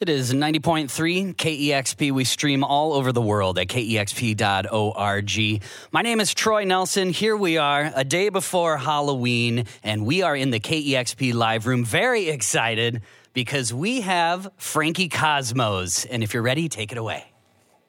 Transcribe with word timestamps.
It 0.00 0.08
is 0.08 0.32
90.3 0.32 1.34
KEXP. 1.34 2.12
We 2.12 2.22
stream 2.22 2.62
all 2.62 2.92
over 2.92 3.10
the 3.10 3.20
world 3.20 3.58
at 3.58 3.66
kexp.org. 3.66 5.62
My 5.90 6.02
name 6.02 6.20
is 6.20 6.32
Troy 6.32 6.62
Nelson. 6.62 7.10
Here 7.10 7.36
we 7.36 7.58
are, 7.58 7.90
a 7.92 8.04
day 8.04 8.28
before 8.28 8.76
Halloween, 8.76 9.64
and 9.82 10.06
we 10.06 10.22
are 10.22 10.36
in 10.36 10.50
the 10.50 10.60
KEXP 10.60 11.34
live 11.34 11.66
room. 11.66 11.84
Very 11.84 12.28
excited 12.28 13.02
because 13.32 13.74
we 13.74 14.02
have 14.02 14.48
Frankie 14.56 15.08
Cosmos. 15.08 16.04
And 16.04 16.22
if 16.22 16.32
you're 16.32 16.44
ready, 16.44 16.68
take 16.68 16.92
it 16.92 16.98
away. 16.98 17.24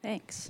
Thanks. 0.01 0.49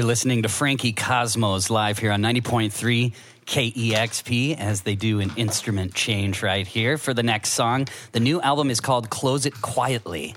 You're 0.00 0.06
listening 0.06 0.44
to 0.44 0.48
Frankie 0.48 0.94
Cosmos 0.94 1.68
live 1.68 1.98
here 1.98 2.10
on 2.10 2.22
90.3 2.22 3.12
KEXP 3.44 4.56
as 4.56 4.80
they 4.80 4.94
do 4.94 5.20
an 5.20 5.30
instrument 5.36 5.92
change 5.92 6.42
right 6.42 6.66
here 6.66 6.96
for 6.96 7.12
the 7.12 7.22
next 7.22 7.50
song. 7.50 7.86
The 8.12 8.20
new 8.20 8.40
album 8.40 8.70
is 8.70 8.80
called 8.80 9.10
Close 9.10 9.44
It 9.44 9.60
Quietly. 9.60 10.34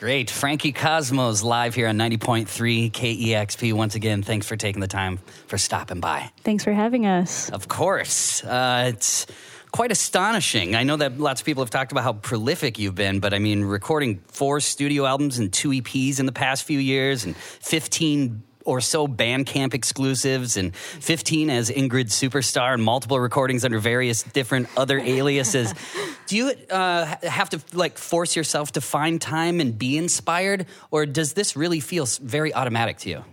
Great. 0.00 0.30
Frankie 0.30 0.72
Cosmos 0.72 1.42
live 1.42 1.74
here 1.74 1.86
on 1.86 1.98
90.3 1.98 2.90
KEXP. 2.90 3.74
Once 3.74 3.94
again, 3.94 4.22
thanks 4.22 4.46
for 4.46 4.56
taking 4.56 4.80
the 4.80 4.88
time 4.88 5.18
for 5.46 5.58
stopping 5.58 6.00
by. 6.00 6.30
Thanks 6.42 6.64
for 6.64 6.72
having 6.72 7.04
us. 7.04 7.50
Of 7.50 7.68
course. 7.68 8.42
Uh, 8.42 8.92
it's 8.94 9.26
quite 9.72 9.92
astonishing. 9.92 10.74
I 10.74 10.84
know 10.84 10.96
that 10.96 11.20
lots 11.20 11.42
of 11.42 11.44
people 11.44 11.62
have 11.62 11.68
talked 11.68 11.92
about 11.92 12.04
how 12.04 12.14
prolific 12.14 12.78
you've 12.78 12.94
been, 12.94 13.20
but 13.20 13.34
I 13.34 13.40
mean, 13.40 13.62
recording 13.62 14.22
four 14.28 14.60
studio 14.60 15.04
albums 15.04 15.38
and 15.38 15.52
two 15.52 15.68
EPs 15.68 16.18
in 16.18 16.24
the 16.24 16.32
past 16.32 16.64
few 16.64 16.78
years 16.78 17.26
and 17.26 17.36
15 17.36 18.42
or 18.70 18.80
so 18.80 19.08
Bandcamp 19.08 19.74
exclusives 19.74 20.56
and 20.56 20.74
15 20.74 21.50
as 21.50 21.70
Ingrid 21.70 22.06
Superstar 22.06 22.72
and 22.72 22.82
multiple 22.82 23.18
recordings 23.18 23.64
under 23.64 23.80
various 23.80 24.22
different 24.22 24.68
other 24.76 25.00
aliases. 25.00 25.74
Do 26.28 26.36
you 26.36 26.52
uh, 26.70 27.16
have 27.24 27.50
to 27.50 27.60
like 27.72 27.98
force 27.98 28.36
yourself 28.36 28.70
to 28.72 28.80
find 28.80 29.20
time 29.20 29.58
and 29.58 29.76
be 29.76 29.98
inspired, 29.98 30.66
or 30.92 31.04
does 31.04 31.32
this 31.32 31.56
really 31.56 31.80
feel 31.80 32.06
very 32.22 32.54
automatic 32.54 32.98
to 32.98 33.10
you? 33.10 33.24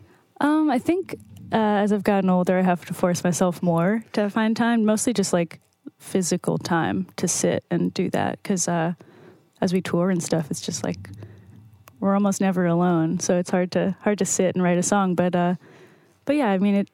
Um, 0.41 0.71
I 0.71 0.79
think 0.79 1.13
uh, 1.51 1.83
as 1.83 1.93
I've 1.93 2.03
gotten 2.03 2.31
older, 2.31 2.57
I 2.57 2.63
have 2.63 2.83
to 2.85 2.95
force 2.95 3.23
myself 3.23 3.61
more 3.61 4.03
to 4.13 4.31
find 4.31 4.57
time, 4.57 4.85
mostly 4.85 5.13
just 5.13 5.33
like 5.33 5.59
physical 5.99 6.57
time 6.57 7.07
to 7.17 7.27
sit 7.27 7.63
and 7.69 7.93
do 7.93 8.09
that. 8.09 8.41
Because 8.41 8.67
uh, 8.67 8.93
as 9.61 9.73
we 9.73 9.81
tour 9.81 10.09
and 10.09 10.23
stuff, 10.23 10.49
it's 10.49 10.61
just 10.61 10.83
like 10.83 11.09
we're 11.99 12.13
almost 12.13 12.41
never 12.41 12.65
alone, 12.65 13.19
so 13.19 13.37
it's 13.37 13.49
hard 13.49 13.71
to 13.71 13.95
hard 14.01 14.19
to 14.19 14.25
sit 14.25 14.55
and 14.55 14.63
write 14.63 14.77
a 14.77 14.83
song. 14.83 15.15
But 15.15 15.35
uh, 15.35 15.55
but 16.25 16.35
yeah, 16.35 16.47
I 16.47 16.57
mean, 16.57 16.75
it. 16.75 16.89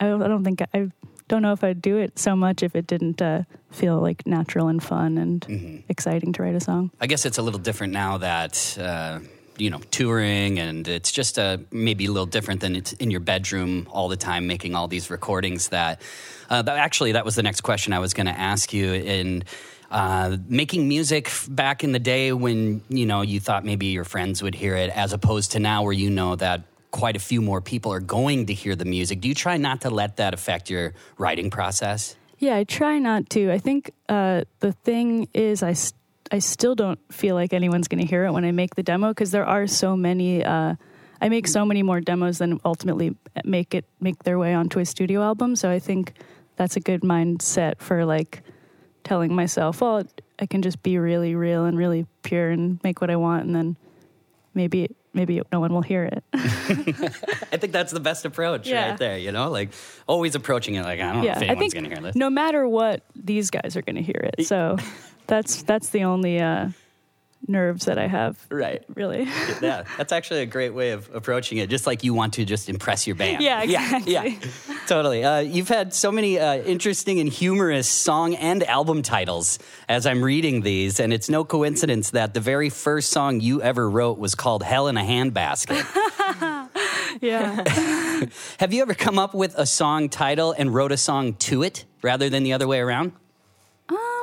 I 0.00 0.06
don't, 0.06 0.22
I 0.22 0.28
don't 0.28 0.44
think 0.44 0.62
I 0.72 0.90
don't 1.26 1.42
know 1.42 1.52
if 1.52 1.62
I'd 1.62 1.82
do 1.82 1.98
it 1.98 2.18
so 2.18 2.34
much 2.36 2.62
if 2.62 2.74
it 2.74 2.86
didn't 2.86 3.20
uh, 3.20 3.42
feel 3.70 4.00
like 4.00 4.26
natural 4.26 4.68
and 4.68 4.82
fun 4.82 5.18
and 5.18 5.84
exciting 5.88 6.32
to 6.34 6.42
write 6.42 6.54
a 6.54 6.60
song. 6.60 6.90
I 7.00 7.06
guess 7.06 7.26
it's 7.26 7.38
a 7.38 7.42
little 7.42 7.60
different 7.60 7.92
now 7.92 8.18
that 8.18 8.76
uh, 8.80 9.20
you 9.58 9.70
know 9.70 9.80
touring, 9.90 10.58
and 10.58 10.86
it's 10.88 11.12
just 11.12 11.38
uh, 11.38 11.58
maybe 11.70 12.06
a 12.06 12.10
little 12.10 12.26
different 12.26 12.60
than 12.60 12.76
it's 12.76 12.92
in 12.94 13.10
your 13.10 13.20
bedroom 13.20 13.86
all 13.90 14.08
the 14.08 14.16
time 14.16 14.46
making 14.46 14.74
all 14.74 14.88
these 14.88 15.10
recordings. 15.10 15.68
That, 15.68 16.00
uh, 16.48 16.62
actually, 16.66 17.12
that 17.12 17.24
was 17.24 17.34
the 17.34 17.42
next 17.42 17.60
question 17.62 17.92
I 17.92 17.98
was 17.98 18.14
going 18.14 18.26
to 18.26 18.38
ask 18.38 18.72
you. 18.72 18.92
And 18.92 19.44
uh, 19.90 20.36
making 20.48 20.88
music 20.88 21.30
back 21.48 21.82
in 21.82 21.92
the 21.92 21.98
day 21.98 22.32
when 22.32 22.82
you 22.88 23.06
know 23.06 23.22
you 23.22 23.40
thought 23.40 23.64
maybe 23.64 23.86
your 23.86 24.04
friends 24.04 24.42
would 24.42 24.54
hear 24.54 24.76
it, 24.76 24.90
as 24.90 25.12
opposed 25.12 25.52
to 25.52 25.58
now 25.58 25.82
where 25.82 25.92
you 25.92 26.10
know 26.10 26.36
that 26.36 26.62
quite 26.90 27.16
a 27.16 27.20
few 27.20 27.42
more 27.42 27.60
people 27.60 27.92
are 27.92 28.00
going 28.00 28.46
to 28.46 28.54
hear 28.54 28.74
the 28.74 28.84
music. 28.84 29.20
Do 29.20 29.28
you 29.28 29.34
try 29.34 29.56
not 29.56 29.82
to 29.82 29.90
let 29.90 30.16
that 30.16 30.34
affect 30.34 30.70
your 30.70 30.94
writing 31.18 31.50
process? 31.50 32.16
Yeah, 32.38 32.56
I 32.56 32.64
try 32.64 32.98
not 32.98 33.30
to. 33.30 33.50
I 33.50 33.58
think 33.58 33.90
uh, 34.08 34.44
the 34.60 34.72
thing 34.72 35.28
is, 35.34 35.62
I, 35.62 35.72
st- 35.72 35.98
I 36.30 36.40
still 36.40 36.74
don't 36.74 36.98
feel 37.12 37.34
like 37.34 37.52
anyone's 37.52 37.88
going 37.88 38.00
to 38.02 38.06
hear 38.06 38.24
it 38.26 38.32
when 38.32 38.44
I 38.44 38.52
make 38.52 38.74
the 38.74 38.82
demo 38.82 39.08
because 39.08 39.30
there 39.30 39.46
are 39.46 39.66
so 39.66 39.96
many. 39.96 40.44
Uh, 40.44 40.74
I 41.20 41.28
make 41.28 41.48
so 41.48 41.64
many 41.64 41.82
more 41.82 42.00
demos 42.00 42.38
than 42.38 42.60
ultimately 42.64 43.16
make 43.44 43.74
it 43.74 43.84
make 44.00 44.22
their 44.24 44.38
way 44.38 44.54
onto 44.54 44.78
a 44.78 44.84
studio 44.84 45.22
album. 45.22 45.56
So 45.56 45.70
I 45.70 45.78
think 45.78 46.12
that's 46.56 46.76
a 46.76 46.80
good 46.80 47.00
mindset 47.02 47.78
for 47.80 48.04
like 48.04 48.42
telling 49.04 49.34
myself, 49.34 49.80
well, 49.80 50.04
I 50.38 50.46
can 50.46 50.62
just 50.62 50.82
be 50.82 50.98
really 50.98 51.34
real 51.34 51.64
and 51.64 51.76
really 51.78 52.06
pure 52.22 52.50
and 52.50 52.78
make 52.84 53.00
what 53.00 53.10
I 53.10 53.16
want, 53.16 53.46
and 53.46 53.54
then 53.56 53.76
maybe 54.54 54.94
maybe 55.14 55.40
no 55.50 55.58
one 55.58 55.72
will 55.72 55.82
hear 55.82 56.04
it. 56.04 56.22
I 56.34 57.56
think 57.56 57.72
that's 57.72 57.92
the 57.92 58.00
best 58.00 58.24
approach 58.24 58.68
Yeah. 58.68 58.90
right 58.90 58.98
there. 58.98 59.18
You 59.18 59.32
know, 59.32 59.50
like 59.50 59.70
always 60.06 60.34
approaching 60.34 60.74
it 60.74 60.82
like 60.84 61.00
I 61.00 61.04
don't 61.12 61.16
know 61.18 61.24
yeah, 61.24 61.36
if 61.38 61.42
anyone's 61.42 61.72
going 61.72 61.84
to 61.84 61.90
hear 61.90 62.00
this. 62.02 62.14
no 62.14 62.30
matter 62.30 62.68
what, 62.68 63.02
these 63.16 63.50
guys 63.50 63.76
are 63.76 63.82
going 63.82 63.96
to 63.96 64.02
hear 64.02 64.30
it. 64.36 64.46
So 64.46 64.76
that's 65.28 65.62
that's 65.62 65.90
the 65.90 66.04
only 66.04 66.40
uh, 66.40 66.70
nerves 67.46 67.84
that 67.84 67.98
I 67.98 68.06
have. 68.06 68.44
Right. 68.50 68.82
Really. 68.94 69.22
yeah, 69.62 69.84
that's 69.96 70.12
actually 70.12 70.40
a 70.40 70.46
great 70.46 70.74
way 70.74 70.90
of 70.90 71.08
approaching 71.14 71.58
it. 71.58 71.70
Just 71.70 71.86
like 71.86 72.02
you 72.02 72.14
want 72.14 72.34
to 72.34 72.44
just 72.44 72.68
impress 72.68 73.06
your 73.06 73.14
band. 73.14 73.42
Yeah, 73.42 73.62
Yeah, 73.62 74.00
yeah, 74.04 74.34
totally. 74.86 75.24
Uh, 75.24 75.40
you've 75.40 75.68
had 75.68 75.94
so 75.94 76.10
many 76.10 76.38
uh, 76.38 76.56
interesting 76.56 77.20
and 77.20 77.28
humorous 77.28 77.88
song 77.88 78.34
and 78.34 78.64
album 78.64 79.02
titles 79.02 79.58
as 79.88 80.06
I'm 80.06 80.22
reading 80.22 80.62
these, 80.62 80.98
and 80.98 81.12
it's 81.12 81.28
no 81.28 81.44
coincidence 81.44 82.10
that 82.10 82.34
the 82.34 82.40
very 82.40 82.70
first 82.70 83.10
song 83.10 83.40
you 83.40 83.62
ever 83.62 83.88
wrote 83.88 84.18
was 84.18 84.34
called 84.34 84.62
"Hell 84.62 84.88
in 84.88 84.96
a 84.96 85.02
Handbasket." 85.02 85.86
yeah. 87.20 88.24
Have 88.58 88.72
you 88.72 88.82
ever 88.82 88.94
come 88.94 89.18
up 89.18 89.34
with 89.34 89.54
a 89.56 89.66
song 89.66 90.08
title 90.08 90.54
and 90.56 90.74
wrote 90.74 90.92
a 90.92 90.96
song 90.96 91.34
to 91.34 91.62
it 91.62 91.84
rather 92.02 92.28
than 92.28 92.42
the 92.42 92.52
other 92.52 92.66
way 92.66 92.80
around? 92.80 93.12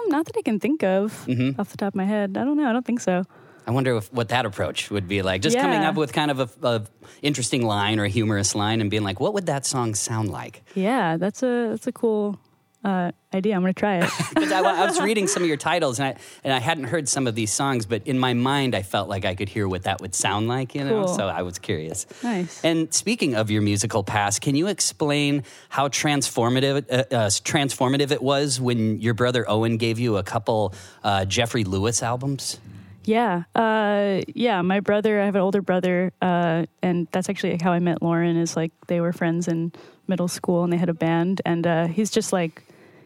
Not 0.07 0.25
that 0.25 0.38
I 0.38 0.42
can 0.42 0.60
think 0.60 0.84
of 0.84 1.25
Mm-hmm. 1.28 1.60
off 1.60 1.69
the 1.72 1.78
top 1.78 1.90
of 1.90 1.96
my 1.96 2.06
head. 2.06 2.38
I 2.38 2.44
don't 2.44 2.57
know. 2.57 2.69
I 2.69 2.74
don't 2.74 2.86
think 2.86 3.00
so. 3.00 3.24
I 3.68 3.72
wonder 3.72 3.96
if, 3.98 4.13
what 4.13 4.30
that 4.30 4.46
approach 4.46 4.92
would 4.92 5.07
be 5.07 5.24
like. 5.24 5.42
Just 5.42 5.57
coming 5.57 5.81
up 5.81 5.96
with 5.96 6.13
kind 6.13 6.30
of 6.30 6.40
a, 6.40 6.68
a 6.68 6.84
interesting 7.24 7.66
line 7.66 8.00
or 8.00 8.04
a 8.06 8.10
humorous 8.10 8.54
line 8.54 8.80
and 8.80 8.92
being 8.92 9.02
like, 9.04 9.19
what 9.19 9.34
would 9.34 9.48
that 9.48 9.66
song 9.66 9.96
sound 9.96 10.30
like? 10.30 10.62
Yeah, 10.75 11.18
that's 11.18 11.42
a 11.42 11.69
that's 11.72 11.88
a 11.88 11.92
cool 11.92 12.38
uh, 12.86 13.12
idea. 13.34 13.56
I'm 13.56 13.62
gonna 13.62 13.74
try 13.74 13.98
it. 13.98 14.10
Because 14.36 14.52
I, 14.52 14.60
I 14.60 14.86
was 14.86 15.02
reading 15.10 15.28
some 15.28 15.42
of 15.44 15.48
your 15.48 15.58
titles 15.58 16.00
and 16.00 16.10
I 16.10 16.20
and 16.44 16.54
I 16.54 16.60
hadn't 16.60 16.86
heard 16.86 17.10
some 17.10 17.26
of 17.26 17.36
these 17.36 17.52
songs, 17.52 17.86
but 17.86 18.06
in 18.06 18.20
my 18.20 18.34
mind 18.34 18.76
I 18.76 18.84
felt 18.84 19.10
like 19.10 19.26
I 19.26 19.34
could 19.34 19.50
hear 19.50 19.68
what 19.68 19.84
that 19.84 20.02
would 20.02 20.14
sound 20.14 20.48
like, 20.48 20.76
you 20.76 20.84
know. 20.84 21.06
Cool. 21.06 21.16
So 21.16 21.28
I 21.28 21.42
was 21.42 21.58
curious. 21.58 22.06
Nice. 22.24 22.64
And 22.64 22.94
speaking 22.94 23.36
of 23.36 23.50
your 23.50 23.62
musical 23.62 24.04
past, 24.04 24.42
can 24.42 24.56
you 24.56 24.68
explain 24.68 25.44
how 25.70 25.88
transformative 25.88 26.86
uh, 26.92 27.16
uh, 27.16 27.30
transformative 27.30 28.12
it 28.12 28.21
was 28.21 28.62
when 28.62 29.00
your 29.02 29.14
brother 29.14 29.50
Owen 29.50 29.78
gave 29.78 29.98
you 30.00 30.18
a 30.18 30.24
couple 30.24 30.74
uh, 31.04 31.26
Jeffrey 31.26 31.64
Lewis 31.64 32.04
albums? 32.04 32.59
yeah, 33.07 33.44
uh, 33.54 34.21
yeah. 34.28 34.62
My 34.62 34.80
brother, 34.80 35.21
I 35.21 35.26
have 35.26 35.36
an 35.36 35.42
older 35.42 35.62
brother, 35.62 36.12
uh, 36.21 36.66
and 36.81 37.07
that's 37.12 37.30
actually 37.30 37.57
how 37.62 37.71
I 37.71 37.80
met 37.80 38.02
Lauren. 38.02 38.36
Is 38.38 38.56
like 38.56 38.71
they 38.88 39.00
were 39.00 39.14
friends 39.14 39.48
in 39.48 39.71
middle 40.07 40.28
school, 40.28 40.64
and 40.64 40.74
they 40.74 40.78
had 40.78 40.90
a 40.90 40.94
band, 40.94 41.42
and 41.45 41.66
uh, 41.66 41.88
he's 41.88 42.12
just 42.12 42.33
like. 42.33 42.64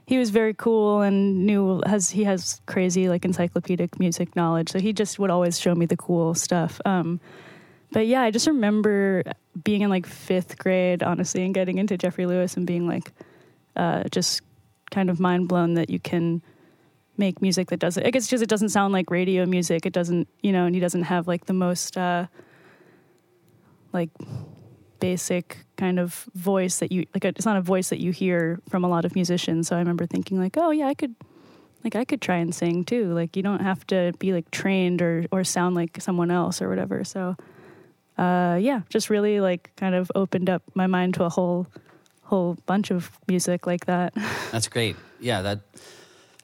He 0.10 0.18
was 0.18 0.32
very 0.32 0.56
cool 0.56 1.02
and 1.02 1.46
knew 1.46 1.84
has 1.86 2.10
he 2.10 2.24
has 2.24 2.62
crazy 2.66 3.08
like 3.10 3.26
encyclopedic 3.26 4.00
music 4.00 4.36
knowledge. 4.36 4.72
So 4.72 4.80
he 4.80 4.92
just 4.92 5.20
would 5.20 5.30
always 5.30 5.60
show 5.60 5.76
me 5.76 5.86
the 5.86 5.96
cool 5.96 6.34
stuff. 6.34 6.82
Um, 6.84 7.20
but 7.92 8.08
yeah, 8.08 8.24
I 8.24 8.32
just 8.32 8.48
remember 8.48 9.22
being 9.64 9.82
in 9.82 9.92
like 9.92 10.08
fifth 10.08 10.58
grade, 10.58 11.04
honestly, 11.04 11.46
and 11.46 11.54
getting 11.54 11.78
into 11.78 11.96
Jeffrey 11.96 12.26
Lewis 12.26 12.58
and 12.58 12.66
being 12.66 12.88
like, 12.88 13.12
uh, 13.76 14.06
just 14.10 14.42
kind 14.90 15.12
of 15.12 15.20
mind 15.20 15.48
blown 15.48 15.76
that 15.76 15.92
you 15.92 16.00
can 16.00 16.42
make 17.18 17.40
music 17.40 17.68
that 17.68 17.78
doesn't. 17.78 18.04
I 18.04 18.10
guess 18.10 18.26
because 18.26 18.42
it 18.42 18.50
doesn't 18.50 18.70
sound 18.70 18.94
like 18.94 19.12
radio 19.12 19.46
music. 19.46 19.86
It 19.86 19.94
doesn't, 19.94 20.28
you 20.42 20.52
know, 20.52 20.66
and 20.66 20.74
he 20.74 20.82
doesn't 20.82 21.04
have 21.04 21.28
like 21.28 21.46
the 21.46 21.54
most 21.54 21.98
uh, 21.98 22.26
like 23.94 24.10
basic 25.00 25.58
kind 25.78 26.00
of 26.00 26.28
voice 26.36 26.80
that 26.80 26.92
you 26.92 27.06
like. 27.14 27.26
It's 27.26 27.46
not 27.46 27.58
a 27.58 27.62
voice 27.62 27.90
that 27.90 28.00
you 28.00 28.12
hear 28.12 28.60
from 28.70 28.84
a 28.84 28.90
lot 28.90 29.06
of 29.06 29.16
musicians. 29.16 29.68
So 29.68 29.76
I 29.76 29.80
remember 29.80 30.06
thinking 30.06 30.40
like, 30.40 30.58
oh 30.58 30.72
yeah, 30.72 30.88
I 30.88 30.94
could. 30.94 31.16
Like 31.82 31.96
I 31.96 32.04
could 32.04 32.22
try 32.22 32.36
and 32.36 32.54
sing 32.54 32.84
too. 32.84 33.14
Like 33.14 33.38
you 33.38 33.42
don't 33.42 33.62
have 33.62 33.88
to 33.88 34.12
be 34.20 34.34
like 34.34 34.52
trained 34.52 35.02
or 35.02 35.26
or 35.32 35.46
sound 35.46 35.76
like 35.76 36.02
someone 36.02 36.30
else 36.30 36.62
or 36.62 36.68
whatever. 36.68 37.06
So 37.06 37.38
uh, 38.20 38.58
yeah, 38.60 38.82
just 38.90 39.10
really 39.10 39.40
like 39.40 39.72
kind 39.78 39.96
of 39.96 40.12
opened 40.14 40.50
up 40.50 40.62
my 40.76 40.88
mind 40.88 41.14
to 41.14 41.24
a 41.24 41.30
whole 41.30 41.68
whole 42.24 42.58
bunch 42.66 42.92
of 42.92 43.10
music 43.28 43.66
like 43.66 43.86
that. 43.86 44.14
That's 44.52 44.68
great. 44.68 44.98
Yeah, 45.20 45.42
that. 45.42 45.62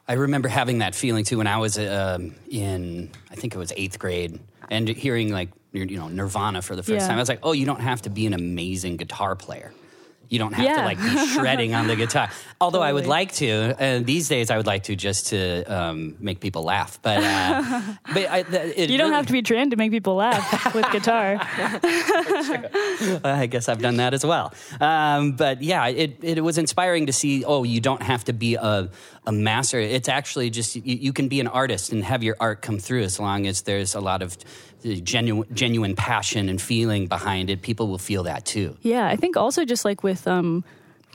I 0.08 0.14
remember 0.14 0.48
having 0.48 0.78
that 0.80 0.94
feeling 0.96 1.26
too 1.26 1.40
when 1.40 1.48
I 1.48 1.58
was 1.58 1.80
um, 1.80 2.36
in, 2.48 3.10
I 3.32 3.36
think 3.36 3.56
it 3.56 3.58
was 3.58 3.74
eighth 3.76 3.98
grade, 3.98 4.40
and 4.70 4.88
hearing 4.88 5.34
like 5.34 5.50
you 5.76 5.98
know 5.98 6.08
Nirvana 6.08 6.62
for 6.62 6.76
the 6.76 6.84
first 6.84 7.02
Yeah. 7.02 7.08
time. 7.08 7.18
I 7.18 7.22
was 7.22 7.30
like, 7.30 7.40
oh, 7.44 7.52
you 7.52 7.66
don't 7.66 7.82
have 7.82 8.02
to 8.04 8.10
be 8.10 8.26
an 8.26 8.34
amazing 8.34 8.98
guitar 8.98 9.36
player. 9.36 9.74
You 10.30 10.40
don't 10.40 10.54
have 10.54 10.78
to 10.78 10.84
like 10.84 10.98
be 10.98 11.28
shredding 11.34 11.74
on 11.76 11.88
the 11.88 11.96
guitar. 11.96 12.30
Although 12.60 12.82
I 12.82 12.92
would 12.92 13.06
like 13.08 13.34
to, 13.34 13.76
and 13.80 14.06
these 14.06 14.28
days 14.28 14.50
I 14.50 14.58
would 14.58 14.66
like 14.66 14.84
to 14.84 14.96
just 14.96 15.28
to 15.28 15.64
um, 15.66 16.16
make 16.20 16.40
people 16.40 16.64
laugh. 16.64 17.00
But 17.02 17.24
uh, 17.24 17.82
but 18.14 18.30
I, 18.32 18.44
th- 18.44 18.74
it 18.78 18.90
You 18.90 18.98
don't 18.98 19.08
really- 19.10 19.16
have 19.18 19.28
to 19.28 19.34
be 19.34 19.42
trained 19.42 19.72
to 19.72 19.78
make 19.78 19.92
people 19.92 20.16
laugh 20.16 20.74
with 20.74 20.90
guitar. 20.92 21.38
I 23.24 23.48
guess 23.50 23.70
I've 23.70 23.82
done 23.82 23.98
that 23.98 24.14
as 24.14 24.26
well. 24.26 24.54
Um, 24.80 25.34
but 25.34 25.62
yeah, 25.62 25.88
it, 25.88 26.18
it 26.24 26.44
was 26.44 26.58
inspiring 26.58 27.06
to 27.08 27.14
see. 27.14 27.44
Oh, 27.46 27.64
you 27.64 27.82
don't 27.82 28.02
have 28.02 28.24
to 28.26 28.34
be 28.34 28.56
a, 28.56 28.90
a 29.26 29.32
master. 29.32 29.80
It's 29.80 30.10
actually 30.10 30.50
just 30.50 30.76
you, 30.76 30.82
you 30.98 31.14
can 31.14 31.28
be 31.28 31.40
an 31.40 31.48
artist 31.48 31.92
and 31.92 32.04
have 32.04 32.24
your 32.24 32.36
art 32.40 32.62
come 32.62 32.80
through 32.80 33.04
as 33.04 33.20
long 33.20 33.48
as 33.48 33.62
there's 33.64 33.96
a 33.96 34.00
lot 34.02 34.22
of 34.22 34.38
genuine 35.04 35.48
genuine 35.54 35.96
passion 35.96 36.48
and 36.50 36.62
feeling 36.62 37.08
behind 37.08 37.50
it. 37.50 37.62
People 37.62 37.88
will 37.88 37.98
feel 37.98 38.24
that 38.24 38.46
too. 38.46 38.78
Yeah, 38.82 39.08
I 39.08 39.16
think 39.16 39.36
also 39.38 39.66
just 39.66 39.84
like 39.86 40.04
with 40.04 40.15
um, 40.28 40.64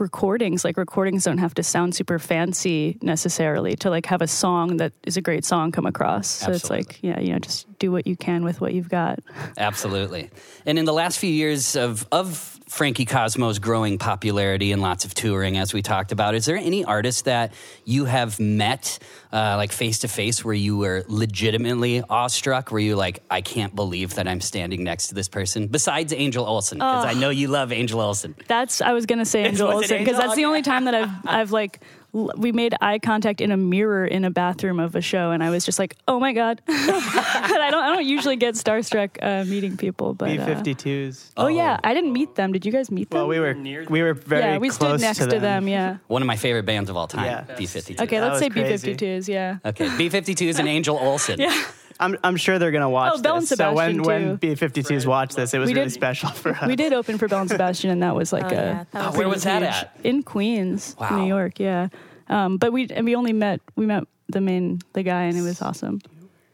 recordings, 0.01 0.65
like 0.65 0.77
recordings 0.77 1.25
don't 1.25 1.39
have 1.39 1.55
to 1.55 1.63
sound 1.63 1.95
super 1.95 2.19
fancy 2.19 2.99
necessarily 3.03 3.77
to 3.77 3.91
like 3.91 4.07
have 4.07 4.23
a 4.23 4.27
song 4.27 4.79
that 4.79 4.93
is 5.07 5.17
a 5.17 5.21
great 5.21 5.45
song 5.45 5.71
come 5.71 5.87
across. 5.87 6.29
So 6.29 6.51
it's 6.51 6.71
like, 6.71 6.99
yeah, 7.03 7.21
you 7.21 7.33
know, 7.33 7.39
just 7.39 7.67
do 7.79 7.93
what 7.93 8.07
you 8.07 8.17
can 8.17 8.43
with 8.43 8.61
what 8.61 8.73
you've 8.73 8.89
got. 8.89 9.21
Absolutely. 9.59 10.31
And 10.67 10.79
in 10.79 10.87
the 10.87 10.93
last 10.93 11.19
few 11.19 11.31
years 11.31 11.77
of 11.77 12.07
of 12.11 12.60
Frankie 12.71 13.05
Cosmos' 13.05 13.59
growing 13.59 13.99
popularity 13.99 14.71
and 14.71 14.81
lots 14.81 15.05
of 15.05 15.13
touring, 15.13 15.59
as 15.59 15.75
we 15.75 15.83
talked 15.83 16.13
about, 16.13 16.37
is 16.37 16.45
there 16.45 16.57
any 16.57 16.85
artist 16.85 17.25
that 17.25 17.53
you 17.85 18.05
have 18.05 18.39
met, 18.39 19.01
uh, 19.33 19.57
like 19.57 19.73
face 19.73 19.99
to 19.99 20.09
face, 20.09 20.45
where 20.45 20.55
you 20.55 20.79
were 20.79 21.05
legitimately 21.09 22.01
awestruck? 22.09 22.71
Where 22.71 22.81
you 22.81 22.95
like, 22.95 23.25
I 23.29 23.41
can't 23.41 23.75
believe 23.75 24.15
that 24.15 24.29
I'm 24.29 24.41
standing 24.41 24.85
next 24.85 25.09
to 25.09 25.17
this 25.17 25.29
person, 25.29 25.67
besides 25.67 26.13
Angel 26.13 26.47
Olsen, 26.47 26.79
because 26.79 27.05
I 27.05 27.15
know 27.15 27.31
you 27.31 27.49
love 27.49 27.73
Angel 27.73 28.01
Olsen. 28.01 28.37
That's 28.47 28.81
I 28.81 28.93
was 28.93 29.05
gonna 29.05 29.27
say 29.27 29.45
Angel 29.47 29.69
Olsen 29.69 29.99
because 29.99 30.17
that's 30.17 30.37
the 30.37 30.45
only 30.45 30.63
time 30.63 30.85
that 30.85 30.95
I've 30.95 31.11
I've 31.27 31.51
like 31.51 31.81
we 32.13 32.53
made 32.53 32.75
eye 32.81 32.99
contact 32.99 33.41
in 33.41 33.51
a 33.53 33.57
mirror 33.57 34.05
in 34.07 34.25
a 34.25 34.31
bathroom 34.31 34.81
of 34.81 34.95
a 34.97 35.01
show, 35.01 35.31
and 35.31 35.43
I 35.43 35.51
was 35.51 35.65
just 35.65 35.79
like, 35.79 35.97
oh 36.09 36.19
my 36.19 36.33
god. 36.33 36.61
and 36.69 36.77
I 36.77 37.69
don't 37.71 37.83
I 37.83 37.95
don't 37.95 38.07
usually 38.07 38.37
get 38.37 38.55
starstruck 38.55 39.11
uh, 39.23 39.45
meeting 39.45 39.77
people, 39.77 40.15
but 40.15 40.31
uh, 40.39 40.47
B52s. 40.47 41.31
oh 41.37 41.47
yeah, 41.49 41.79
I 41.85 41.95
didn't 41.95 42.13
meet 42.13 42.35
them. 42.35 42.53
Did 42.53 42.67
you 42.67 42.73
guys 42.73 42.91
meet 42.91 43.11
them? 43.11 43.19
Well, 43.21 43.29
we 43.29 43.39
were 43.39 43.55
Near 43.55 43.85
we 43.89 44.03
were 44.03 44.15
very 44.15 44.43
yeah, 44.43 44.59
we 44.59 44.69
close 44.71 45.01
stood 45.01 45.01
next 45.01 45.19
to 45.19 45.39
them. 45.41 45.69
Yeah. 45.69 45.99
One 46.09 46.23
of 46.23 46.27
my 46.27 46.37
favorite 46.37 46.65
bands 46.65 46.91
of 46.91 46.97
all 46.97 47.07
time, 47.07 47.25
Yeah. 47.27 47.45
B52. 47.57 48.01
Okay, 48.01 48.19
That 48.19 48.29
let's 48.29 48.41
say 48.41 48.49
was 48.49 48.55
crazy. 48.55 48.95
B52s. 48.95 49.29
Yeah. 49.29 49.59
Okay, 49.65 49.87
B52s 49.89 50.59
and 50.59 50.69
Angel 50.69 50.97
Olsen. 50.99 51.39
Yeah. 51.51 51.65
I'm 52.01 52.17
I'm 52.25 52.37
sure 52.37 52.59
they're 52.59 52.71
gonna 52.73 52.91
watch 52.91 53.13
Oh, 53.17 53.23
Belle 53.23 53.35
and 53.37 53.43
this. 53.47 53.51
so 53.59 53.73
when 53.75 53.95
Sebastian, 54.03 54.03
when. 54.03 54.39
B52s 54.39 55.07
watch 55.07 55.35
this, 55.35 55.53
it 55.55 55.59
was 55.59 55.69
We 55.69 55.75
really 55.75 55.87
did- 55.87 55.93
special 55.95 56.31
for 56.31 56.51
us. 56.51 56.67
We 56.67 56.75
did 56.77 56.93
open 56.93 57.19
for 57.19 57.29
Belle 57.29 57.43
and 57.43 57.51
Sebastian, 57.57 57.91
and 57.91 58.03
that 58.03 58.17
was 58.17 58.33
like 58.33 58.45
Oh, 58.45 58.49
a 58.49 58.51
yeah, 58.53 58.85
that 58.91 59.03
Oh, 59.03 59.07
was 59.09 59.17
where 59.19 59.29
was 59.29 59.43
that 59.45 59.63
huge- 59.63 59.73
at? 59.75 59.97
in 60.03 60.23
Queens, 60.23 60.97
Wow. 60.99 61.19
New 61.19 61.27
York. 61.29 61.61
Yeah, 61.61 61.89
um, 62.29 62.57
but 62.57 62.73
we 62.73 62.89
and 62.89 63.05
we 63.05 63.15
only 63.15 63.33
met 63.33 63.61
we 63.77 63.87
met 63.87 64.05
the 64.29 64.41
main 64.41 64.81
the 64.95 65.03
guy, 65.03 65.25
and 65.25 65.37
it 65.37 65.43
was 65.43 65.61
awesome. 65.63 66.01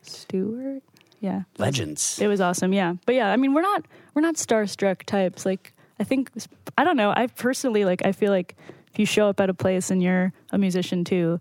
Stuart, 0.02 0.82
yeah, 1.20 1.42
Legends. 1.58 2.18
it 2.20 2.26
was 2.28 2.40
awesome. 2.40 2.72
Yeah, 2.72 2.94
but 3.06 3.14
yeah, 3.14 3.30
I 3.32 3.36
mean, 3.36 3.54
we're 3.54 3.62
not 3.62 3.84
we're 4.14 4.22
not 4.22 4.36
starstruck 4.36 5.02
types. 5.04 5.44
Like, 5.44 5.72
I 5.98 6.04
think 6.04 6.30
I 6.78 6.84
don't 6.84 6.96
know. 6.96 7.12
I 7.16 7.26
personally 7.28 7.84
like. 7.84 8.04
I 8.04 8.12
feel 8.12 8.30
like 8.32 8.56
if 8.92 8.98
you 8.98 9.06
show 9.06 9.28
up 9.28 9.40
at 9.40 9.50
a 9.50 9.54
place 9.54 9.90
and 9.90 10.02
you're 10.02 10.32
a 10.52 10.58
musician 10.58 11.04
too, 11.04 11.40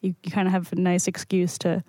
you, 0.00 0.14
you 0.22 0.30
kind 0.30 0.46
of 0.46 0.52
have 0.52 0.72
a 0.72 0.76
nice 0.76 1.06
excuse 1.08 1.58
to 1.58 1.82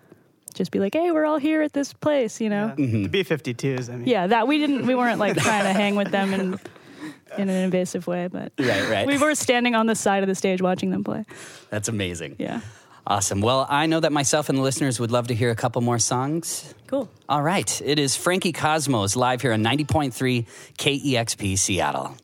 just 0.58 0.72
be 0.72 0.80
like, 0.80 0.94
"Hey, 0.94 1.12
we're 1.12 1.26
all 1.26 1.38
here 1.38 1.62
at 1.62 1.74
this 1.74 1.94
place," 1.94 2.42
you 2.42 2.50
know. 2.50 2.74
Yeah. 2.78 2.86
Mm-hmm. 2.86 3.04
The 3.12 3.24
B52s. 3.24 3.90
I 3.90 3.96
mean, 3.98 4.08
Yeah, 4.08 4.28
that 4.28 4.48
we 4.48 4.58
didn't. 4.58 4.86
We 4.88 4.96
weren't 4.96 5.20
like 5.20 5.38
trying 5.38 5.64
to 5.64 5.74
hang 5.74 5.96
with 5.96 6.12
them 6.12 6.34
in 6.34 6.60
in 7.38 7.50
an 7.50 7.64
invasive 7.64 8.08
way, 8.08 8.28
but 8.28 8.52
Right, 8.58 8.90
right. 8.90 9.08
we 9.08 9.18
were 9.18 9.36
standing 9.36 9.76
on 9.76 9.86
the 9.86 9.96
side 9.96 10.24
of 10.24 10.28
the 10.28 10.36
stage 10.36 10.62
watching 10.62 10.90
them 10.92 11.04
play. 11.04 11.26
That's 11.70 11.88
amazing. 11.90 12.36
Yeah, 12.40 12.62
Awesome. 13.06 13.40
Well, 13.42 13.66
I 13.70 13.86
know 13.86 14.00
that 14.02 14.12
myself 14.12 14.50
and 14.50 14.58
the 14.58 14.62
listeners 14.62 15.00
would 15.00 15.12
love 15.12 15.28
to 15.28 15.36
hear 15.36 15.50
a 15.52 15.56
couple 15.56 15.82
more 15.82 16.00
songs. 16.00 16.74
cool. 16.88 17.10
All 17.30 17.42
right. 17.42 17.82
It 17.86 18.00
is 18.00 18.16
Frankie 18.18 18.52
Cosmos 18.52 19.16
live 19.16 19.42
here 19.42 19.54
on 19.54 19.64
90.3 19.64 20.46
KEXP 20.78 21.58
Seattle. 21.58 22.16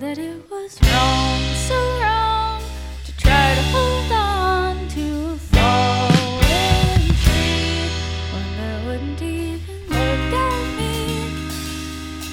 That 0.00 0.18
it 0.18 0.50
was 0.50 0.78
wrong, 0.82 1.40
so 1.68 1.74
wrong 2.00 2.60
to 3.04 3.16
try 3.16 3.54
to 3.54 3.62
hold 3.70 4.12
on 4.12 4.88
to 4.88 5.30
a 5.30 5.36
fallen 5.36 7.00
tree 7.22 7.88
one 8.32 8.56
that 8.58 8.86
wouldn't 8.86 9.22
even 9.22 9.80
look 9.88 10.32
at 10.34 10.78
me. 10.78 11.28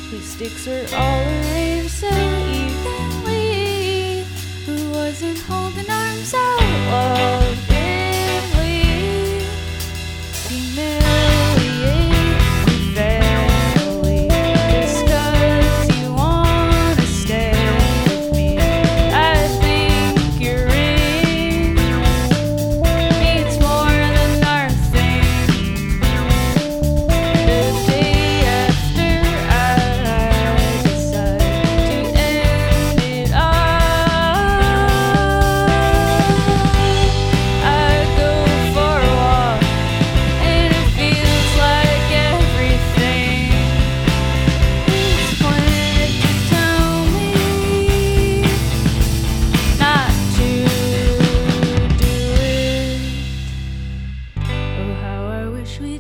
Whose 0.09 0.25
sticks 0.25 0.65
were 0.65 0.87
all 0.95 1.21
arranged 1.21 1.91
so 1.91 2.07
evenly. 2.63 4.23
Who 4.65 4.89
wasn't 4.91 5.39
holding 5.39 5.89
arms 5.89 6.33
out 6.33 6.61
lovingly. 6.89 7.70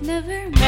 never 0.01 0.60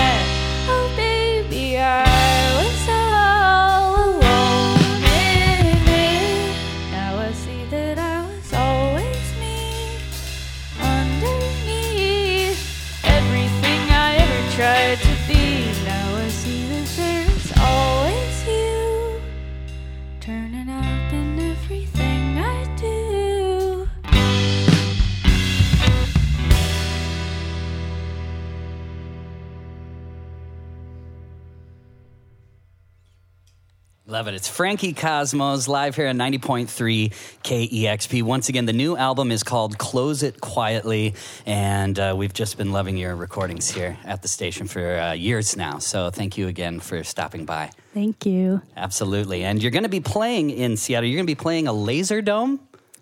Love 34.06 34.28
it. 34.28 34.34
It's 34.34 34.50
Frankie 34.50 34.92
Cosmos 34.92 35.70
live 35.70 35.96
here 35.96 36.10
on 36.10 36.18
90.3 36.18 37.14
KEXP. 37.42 38.22
Once 38.22 38.50
again, 38.50 38.66
the 38.66 38.74
new 38.74 38.98
album 38.98 39.32
is 39.32 39.44
called 39.44 39.78
Close 39.78 40.24
It 40.24 40.42
Quietly, 40.42 41.14
and 41.46 41.98
uh, 41.98 42.14
we've 42.18 42.34
just 42.34 42.58
been 42.58 42.74
loving 42.74 42.98
your 42.98 43.16
recordings 43.16 43.72
here 43.72 43.98
at 44.04 44.22
the 44.22 44.28
station 44.28 44.68
for 44.68 44.98
uh, 44.98 45.14
years 45.14 45.56
now. 45.56 45.78
So 45.80 46.10
thank 46.10 46.38
you 46.38 46.50
again 46.50 46.82
for 46.82 47.02
stopping 47.06 47.46
by. 47.46 47.72
Thank 47.94 48.26
you. 48.26 48.62
Absolutely. 48.76 49.46
And 49.46 49.64
you're 49.64 49.72
going 49.72 49.84
to 49.84 49.90
be 49.90 50.02
playing 50.02 50.50
in 50.50 50.76
Seattle. 50.76 51.08
You're 51.08 51.20
going 51.20 51.28
to 51.28 51.32
be 51.32 51.42
playing 51.42 51.70
a 51.70 51.74
laser 51.74 52.22
dome. 52.22 52.60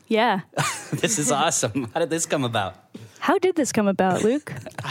Yeah. 0.08 0.42
this 0.92 1.18
is 1.18 1.32
awesome. 1.32 1.90
How 1.96 2.02
did 2.02 2.12
this 2.12 2.28
come 2.28 2.44
about? 2.44 2.76
How 3.22 3.38
did 3.38 3.56
this 3.56 3.72
come 3.72 3.88
about, 3.88 4.24
Luke? 4.24 4.52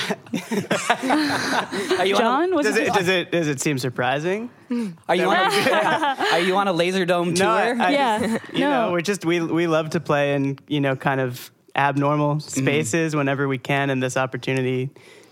Are 1.99 2.07
you 2.07 2.15
on 2.15 2.21
John? 2.21 2.55
Was 2.55 2.65
Does 2.65 2.77
it, 2.77 2.87
it, 2.87 2.95
does 2.95 3.09
it 3.09 3.33
does 3.33 3.49
it 3.49 3.61
seem 3.61 3.77
surprising? 3.77 4.51
are 5.09 5.17
you 5.17 5.25
on 5.29 5.37
a, 5.37 6.27
are 6.33 6.39
you 6.39 6.57
on 6.57 6.69
a 6.69 6.73
laser 6.73 7.05
dome 7.05 7.35
tour? 7.35 7.47
No, 7.47 7.53
I- 7.85 7.89
I- 7.89 7.91
Yeah. 7.91 8.39
You 8.53 8.61
No. 8.61 8.71
know, 8.87 8.93
we're 8.93 9.01
just 9.01 9.25
we 9.25 9.41
we 9.41 9.67
love 9.67 9.91
to 9.91 10.01
play 10.01 10.35
in 10.35 10.59
you 10.69 10.81
know 10.81 10.95
kind 10.95 11.21
of 11.21 11.51
abnormal 11.75 12.37
Mm-hmm. 12.37 12.61
spaces 12.61 13.17
whenever 13.17 13.49
we 13.49 13.59
can, 13.59 13.91
and 13.91 14.01
this 14.01 14.17
opportunity 14.17 14.91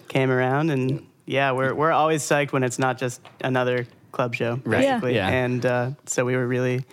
came 0.09 0.31
around, 0.31 0.71
and 0.71 1.07
yeah, 1.25 1.53
we're 1.53 1.75
we're 1.75 1.93
always 1.93 2.23
psyched 2.25 2.51
when 2.53 2.65
it's 2.65 2.81
not 2.81 2.99
just 2.99 3.21
another 3.41 3.87
club 4.11 4.35
show, 4.35 4.61
Right. 4.65 4.81
Basically. 4.83 5.15
Yeah. 5.15 5.29
And 5.29 5.65
uh, 5.65 5.91
so 6.07 6.25
we 6.25 6.35
were 6.35 6.47
really. 6.49 6.85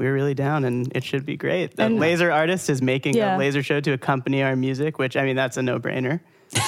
We 0.00 0.06
were 0.06 0.14
really 0.14 0.32
down, 0.34 0.64
and 0.64 0.90
it 0.96 1.04
should 1.04 1.26
be 1.26 1.36
great. 1.36 1.76
The 1.76 1.82
And- 1.84 2.00
laser 2.00 2.32
artist 2.32 2.70
is 2.70 2.80
making 2.80 3.14
Yeah. 3.16 3.36
a 3.36 3.38
laser 3.38 3.62
show 3.62 3.80
to 3.80 3.92
accompany 3.92 4.42
our 4.42 4.56
music, 4.56 4.98
which 4.98 5.14
I 5.14 5.24
mean, 5.26 5.36
that's 5.36 5.58
a 5.58 5.62
no-brainer. 5.62 6.20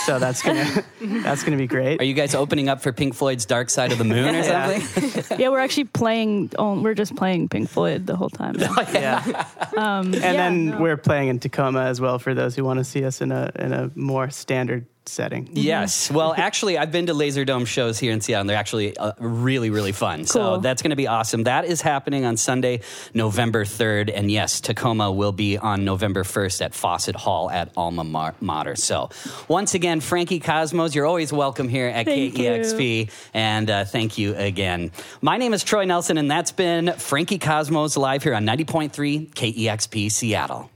So 0.07 0.19
that's 0.21 0.43
gonna 0.43 0.85
that's 1.25 1.43
gonna 1.43 1.57
be 1.57 1.67
great. 1.67 2.01
Are 2.01 2.05
you 2.05 2.15
guys 2.15 2.35
opening 2.37 2.69
up 2.69 2.83
for 2.83 2.93
Pink 2.93 3.15
Floyd's 3.15 3.47
Dark 3.47 3.69
Side 3.71 3.91
of 3.91 3.99
the 3.99 4.05
Moon 4.05 4.29
or 4.29 4.39
Yeah. 4.45 4.79
something? 4.79 5.25
yeah, 5.41 5.49
we're 5.49 5.59
actually 5.59 5.85
playing. 6.03 6.51
Oh, 6.59 6.79
we're 6.81 6.95
just 6.95 7.17
playing 7.17 7.49
Pink 7.49 7.69
Floyd 7.71 8.07
the 8.07 8.15
whole 8.15 8.31
time. 8.31 8.55
yeah. 8.93 9.47
Um, 9.77 10.13
And 10.13 10.15
yeah, 10.15 10.33
then 10.35 10.67
no. 10.71 10.79
we're 10.79 10.97
playing 10.99 11.29
in 11.31 11.39
Tacoma 11.41 11.83
as 11.87 12.01
well 12.01 12.19
for 12.21 12.33
those 12.35 12.55
who 12.55 12.65
want 12.65 12.79
to 12.79 12.85
see 12.85 13.03
us 13.05 13.21
in 13.23 13.33
a 13.33 13.51
in 13.59 13.73
a 13.73 13.91
more 13.97 14.31
standard 14.31 14.87
setting. 15.07 15.49
Yes. 15.53 16.11
Well, 16.11 16.35
actually, 16.37 16.79
I've 16.79 16.93
been 16.93 17.07
to 17.07 17.15
Laser 17.15 17.45
Dome 17.45 17.65
shows 17.65 17.99
here 17.99 18.13
in 18.13 18.21
Seattle, 18.21 18.43
and 18.43 18.51
they're 18.51 18.57
actually 18.57 18.97
uh, 18.97 19.13
really, 19.19 19.71
really 19.71 19.93
fun. 19.93 20.25
So 20.25 20.59
that's 20.59 20.83
going 20.83 20.91
to 20.91 20.97
be 20.97 21.07
awesome. 21.07 21.45
That 21.45 21.65
is 21.65 21.81
happening 21.81 22.25
on 22.25 22.37
Sunday, 22.37 22.81
November 23.15 23.65
3rd. 23.65 24.11
And 24.15 24.31
yes, 24.31 24.61
Tacoma 24.61 25.13
will 25.13 25.33
be 25.33 25.59
on 25.59 25.85
November 25.85 26.25
1st 26.25 26.63
at 26.63 26.75
Fawcett 26.75 27.17
Hall 27.17 27.51
at 27.51 27.73
Alma 27.77 28.35
Mater. 28.41 28.77
So 28.77 29.11
once 29.49 29.75
again, 29.75 30.01
Frankie 30.01 30.41
Cosmos, 30.41 30.95
you're 30.95 31.07
always 31.07 31.33
welcome 31.33 31.69
here 31.69 31.89
at 31.89 32.07
Thank 32.07 32.35
KEXP. 32.35 33.11
And 33.35 33.71
uh, 33.71 33.85
thank 33.85 34.19
you 34.19 34.35
again. 34.35 34.91
My 35.21 35.37
name 35.37 35.55
is 35.55 35.65
Troy 35.65 35.85
Nelson, 35.85 36.19
and 36.19 36.31
that's 36.31 36.53
been 36.53 36.93
Frankie 36.95 37.39
Cosmos 37.39 37.97
live 37.97 38.23
here 38.23 38.35
on 38.35 38.45
90.3 38.45 39.31
KEXP 39.31 40.11
Seattle. 40.11 40.72